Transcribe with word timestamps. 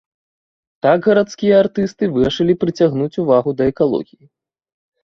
Так 0.85 0.99
гарадскія 1.09 1.59
артысты 1.65 2.03
вырашылі 2.17 2.59
прыцягнуць 2.65 3.15
увагу 3.27 3.49
да 3.63 3.73
экалогіі. 3.75 4.25